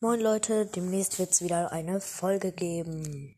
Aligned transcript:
Moin 0.00 0.20
Leute, 0.20 0.64
demnächst 0.64 1.18
wird 1.18 1.32
es 1.32 1.42
wieder 1.42 1.72
eine 1.72 2.00
Folge 2.00 2.52
geben. 2.52 3.34